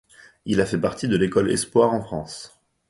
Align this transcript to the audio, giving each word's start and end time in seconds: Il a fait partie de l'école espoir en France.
Il 0.45 0.61
a 0.61 0.65
fait 0.65 0.79
partie 0.79 1.07
de 1.07 1.15
l'école 1.15 1.51
espoir 1.51 1.93
en 1.93 2.01
France. 2.01 2.59